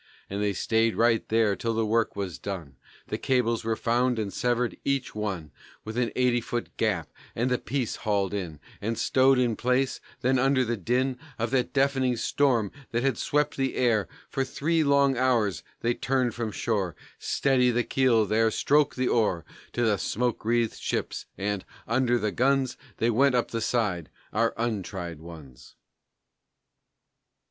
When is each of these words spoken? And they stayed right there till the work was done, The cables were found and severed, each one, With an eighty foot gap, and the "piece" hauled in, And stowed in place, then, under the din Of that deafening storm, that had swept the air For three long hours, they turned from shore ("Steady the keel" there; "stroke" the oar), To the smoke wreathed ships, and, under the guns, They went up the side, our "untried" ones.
And 0.31 0.41
they 0.41 0.53
stayed 0.53 0.95
right 0.95 1.29
there 1.29 1.55
till 1.55 1.75
the 1.75 1.85
work 1.85 2.15
was 2.15 2.39
done, 2.39 2.75
The 3.09 3.19
cables 3.19 3.63
were 3.63 3.75
found 3.75 4.17
and 4.17 4.33
severed, 4.33 4.75
each 4.83 5.13
one, 5.13 5.51
With 5.85 5.95
an 5.95 6.11
eighty 6.15 6.41
foot 6.41 6.75
gap, 6.75 7.11
and 7.35 7.51
the 7.51 7.59
"piece" 7.59 7.97
hauled 7.97 8.33
in, 8.33 8.59
And 8.81 8.97
stowed 8.97 9.37
in 9.37 9.55
place, 9.55 10.01
then, 10.21 10.39
under 10.39 10.65
the 10.65 10.75
din 10.75 11.19
Of 11.37 11.51
that 11.51 11.71
deafening 11.71 12.17
storm, 12.17 12.71
that 12.89 13.03
had 13.03 13.19
swept 13.19 13.57
the 13.57 13.75
air 13.75 14.07
For 14.27 14.43
three 14.43 14.83
long 14.83 15.17
hours, 15.19 15.61
they 15.81 15.93
turned 15.93 16.33
from 16.33 16.51
shore 16.51 16.95
("Steady 17.19 17.69
the 17.69 17.83
keel" 17.83 18.25
there; 18.25 18.49
"stroke" 18.49 18.95
the 18.95 19.07
oar), 19.07 19.45
To 19.73 19.83
the 19.85 19.97
smoke 19.97 20.43
wreathed 20.43 20.79
ships, 20.79 21.27
and, 21.37 21.63
under 21.87 22.17
the 22.17 22.31
guns, 22.31 22.75
They 22.97 23.11
went 23.11 23.35
up 23.35 23.51
the 23.51 23.61
side, 23.61 24.09
our 24.33 24.55
"untried" 24.57 25.19
ones. 25.19 25.75